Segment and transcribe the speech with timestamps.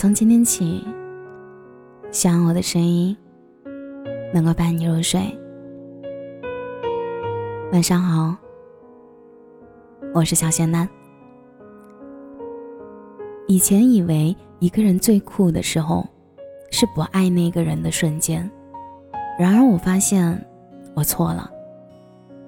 [0.00, 0.82] 从今天起，
[2.10, 3.14] 希望我的声音
[4.32, 5.20] 能够伴你入睡。
[7.70, 8.34] 晚上好，
[10.14, 10.88] 我是小仙丹。
[13.46, 16.08] 以前以为一个人最酷的时候，
[16.70, 18.50] 是不爱那个人的瞬间。
[19.38, 20.42] 然而我发现，
[20.94, 21.50] 我错了。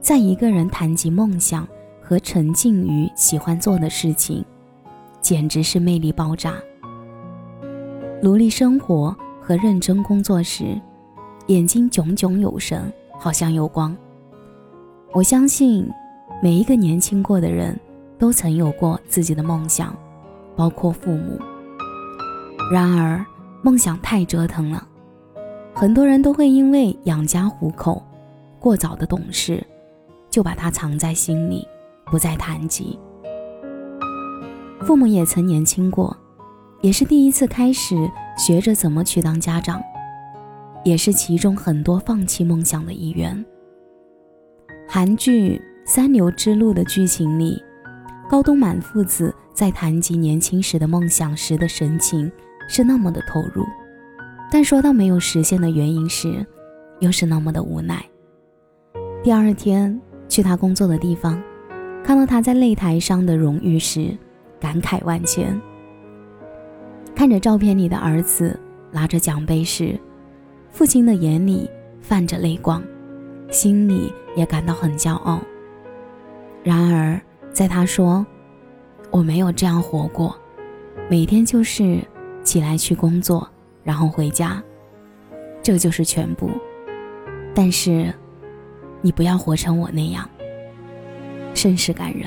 [0.00, 1.68] 在一个人谈及梦想
[2.00, 4.42] 和沉浸于喜欢做的事情，
[5.20, 6.54] 简直是魅力爆炸。
[8.24, 10.80] 努力生活和认真工作时，
[11.48, 13.94] 眼睛炯炯有神，好像有光。
[15.12, 15.86] 我相信，
[16.42, 17.78] 每一个年轻过的人
[18.18, 19.94] 都曾有过自己的梦想，
[20.56, 21.38] 包括父母。
[22.72, 23.22] 然而，
[23.60, 24.88] 梦想太折腾了，
[25.74, 28.02] 很多人都会因为养家糊口，
[28.58, 29.62] 过早的懂事。
[30.30, 31.68] 就把它藏在心里，
[32.06, 32.98] 不再谈及。
[34.80, 36.16] 父母也曾年轻过，
[36.84, 37.96] 也是第一次开始
[38.36, 39.82] 学着怎么去当家长，
[40.84, 43.42] 也是其中很多放弃梦想的一员。
[44.86, 47.58] 韩剧《三流之路》的剧情里，
[48.28, 52.30] 高东满父子在谈及年轻时的梦想时的神情
[52.68, 53.64] 是那么的投入，
[54.50, 56.44] 但说到没有实现的原因时，
[57.00, 58.04] 又是那么的无奈。
[59.22, 59.98] 第二天。
[60.26, 61.40] 去他工作的地方，
[62.02, 64.16] 看到他在擂台上的荣誉时，
[64.58, 65.60] 感慨万千。
[67.14, 68.58] 看着照片里的儿子
[68.90, 69.98] 拿着奖杯时，
[70.70, 72.82] 父亲的眼里泛着泪光，
[73.50, 75.40] 心里也感到很骄傲。
[76.62, 78.26] 然而，在他说
[79.10, 80.36] “我没有这样活过，
[81.08, 81.98] 每天就是
[82.42, 83.48] 起来去工作，
[83.82, 84.62] 然后回家，
[85.62, 86.50] 这就是全部。”
[87.54, 88.12] 但是。
[89.02, 90.26] 你不要活成我那样，
[91.52, 92.26] 甚是感人。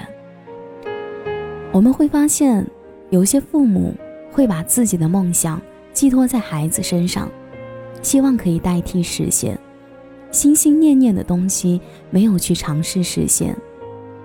[1.71, 2.63] 我们会发现，
[3.09, 3.95] 有些父母
[4.37, 5.59] 会把自己的梦想
[5.91, 7.27] 寄托在孩子身上，
[8.03, 9.57] 希望可以代替实现。
[10.29, 13.57] 心心念念的东西没有去尝试实现，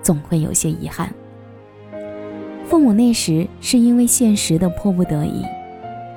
[0.02, 1.10] 总会有些遗憾。
[2.66, 5.42] 父母那时是因为现实的迫不得已，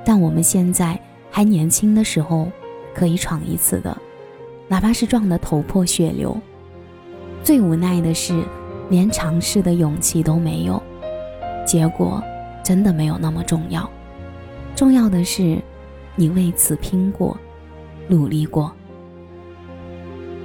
[0.04, 1.00] 但我们现在
[1.30, 2.48] 还年轻的时候，
[2.94, 3.96] 可以闯一次的。
[4.68, 6.38] 哪怕是撞得头破血流，
[7.42, 8.44] 最无奈的是，
[8.90, 10.82] 连尝试的勇气都没有。
[11.64, 12.22] 结果
[12.62, 13.88] 真的没有那么重要，
[14.76, 15.58] 重要的是，
[16.16, 17.34] 你为此拼过，
[18.08, 18.70] 努力过。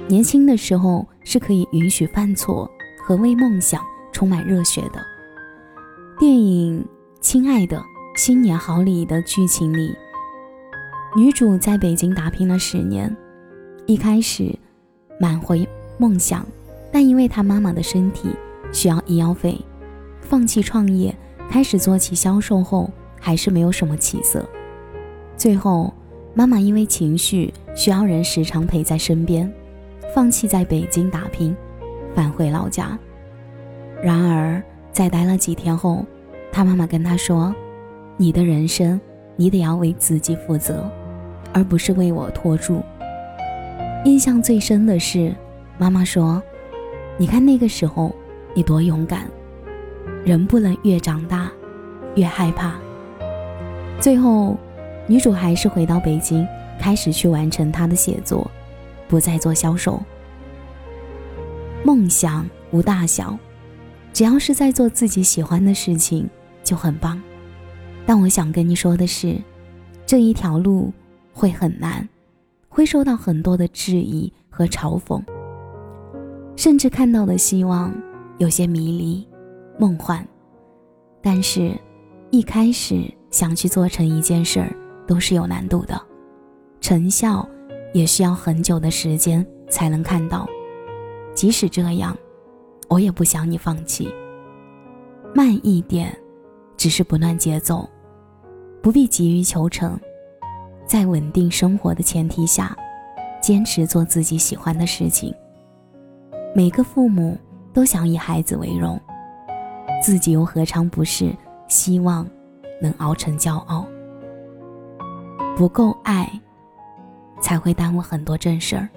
[0.08, 2.68] 年轻的时候是可以允许犯错
[3.04, 5.04] 和为梦想充满热血的。
[6.18, 6.80] 电影
[7.20, 7.82] 《亲爱的，
[8.16, 9.94] 新年好》里的剧情里，
[11.14, 13.14] 女主在北京打拼了十年。
[13.84, 14.58] 一开始
[15.20, 15.58] 满怀
[15.98, 16.46] 梦想，
[16.90, 18.30] 但因为她妈妈的身体
[18.72, 19.60] 需要医药费，
[20.22, 21.14] 放弃创业，
[21.50, 22.90] 开始做起销售后，
[23.24, 24.44] 还是没有什么起色。
[25.36, 25.94] 最后，
[26.34, 29.50] 妈妈因为情绪需要人时常陪在身边，
[30.12, 31.56] 放弃在北京打拼，
[32.14, 32.98] 返回老家。
[34.02, 36.04] 然而，在待了几天后，
[36.50, 37.54] 他妈妈跟他说
[38.18, 39.00] ：“你的人生，
[39.36, 40.90] 你得要为自己负责，
[41.52, 42.82] 而不是为我拖住。”
[44.04, 45.32] 印象最深的是，
[45.78, 46.42] 妈妈说
[47.16, 48.12] ：“你看那个时候
[48.52, 49.30] 你多勇敢，
[50.24, 51.50] 人不能越长大
[52.16, 52.74] 越害怕。”
[54.02, 54.56] 最后，
[55.06, 56.44] 女主还是回到北京，
[56.76, 58.50] 开始去完成她的写作，
[59.06, 60.02] 不再做销售。
[61.84, 63.38] 梦想无大小，
[64.12, 66.28] 只要是在做自己喜欢的事情
[66.64, 67.22] 就很棒。
[68.04, 69.40] 但我想跟你说的是，
[70.04, 70.92] 这一条路
[71.32, 72.08] 会很难。
[72.68, 75.22] 会受到很多的质疑和嘲讽，
[76.56, 77.94] 甚至看到的希望
[78.38, 79.28] 有些迷离、
[79.78, 80.26] 梦幻。
[81.20, 81.70] 但是，
[82.30, 84.72] 一开始想去做成一件事儿
[85.04, 86.00] 都是有难度的，
[86.80, 87.44] 成效
[87.92, 90.46] 也需要很久的时间才能看到。
[91.34, 92.16] 即使这样，
[92.88, 94.08] 我也不想你放弃。
[95.34, 96.16] 慢一点，
[96.76, 97.88] 只是不乱节奏，
[98.82, 99.98] 不必急于求成。
[100.84, 102.76] 在稳定生活的前提下，
[103.40, 105.34] 坚持做自己喜欢的事情。
[106.54, 107.38] 每个父母
[107.72, 109.00] 都想以孩子为荣，
[110.02, 111.34] 自己又何尝不是
[111.66, 112.28] 希望
[112.82, 113.86] 能熬成骄傲？
[115.56, 116.28] 不够爱，
[117.40, 118.88] 才会耽误很多正事儿。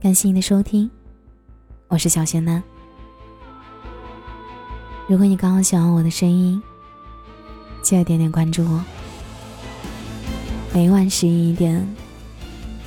[0.00, 0.90] 感谢你的收听。
[1.86, 2.60] 我是小仙男。
[5.06, 6.60] 如果你刚好喜欢我的声音，
[7.80, 8.84] 记得点点关注哦。
[10.74, 11.86] 每晚十一点，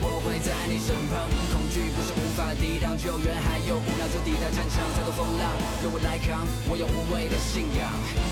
[0.00, 1.26] 我会在你身旁。
[1.50, 5.44] 恐惧不是无法抵挡，救援还有无脑就抵达战场，再多风浪
[5.82, 7.90] 由我来扛，我有无畏的信仰，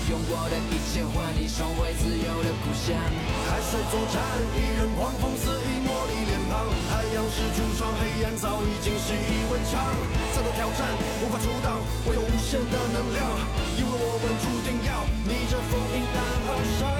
[0.09, 2.95] 用我的一切换你重回自由的故乡。
[3.51, 4.17] 海水作战，
[4.55, 6.67] 一人狂风肆意磨砺脸庞。
[6.89, 9.77] 海洋是橱窗，黑暗早已经习以为常。
[10.33, 10.81] 再多挑战
[11.21, 13.19] 无法阻挡，我有无限的能量，
[13.77, 16.96] 因为我们注定要逆着风迎难而上。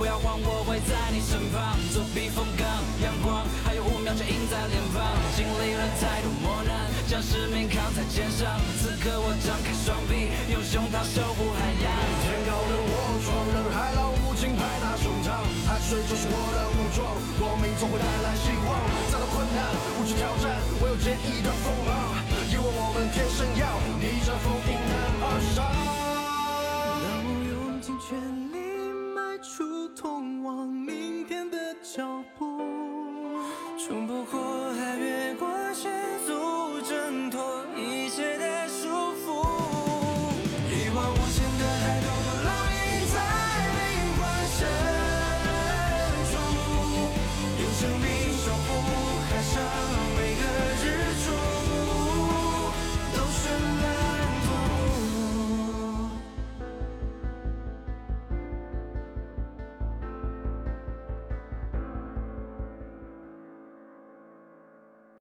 [0.00, 1.76] 不要慌，我会在你身旁。
[1.92, 2.64] 做避风港，
[3.04, 5.04] 阳光还有五秒就映在脸庞。
[5.36, 8.48] 经历了太多磨难，将使命扛在肩上。
[8.80, 11.84] 此刻我张开双臂，用胸膛守护海洋。
[12.24, 15.44] 天高的我，闯人海浪无情，拍打胸膛。
[15.68, 17.04] 汗水就是我的武装，
[17.36, 18.72] 光明总会带来希望。
[19.12, 19.68] 再多困难，
[20.00, 22.16] 无惧挑战，我有坚毅的锋芒。
[22.48, 23.44] 因为我们天生
[30.52, 32.58] 明天的脚步，
[33.78, 35.90] 冲破火海，越过险
[36.26, 36.32] 阻，